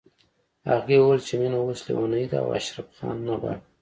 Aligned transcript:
هغې 0.71 0.97
ويل 1.01 1.21
چې 1.27 1.33
مينه 1.39 1.57
اوس 1.61 1.79
ليونۍ 1.87 2.23
ده 2.31 2.37
او 2.43 2.47
اشرف 2.59 2.87
خان 2.97 3.17
نه 3.25 3.33
غواړي 3.41 3.61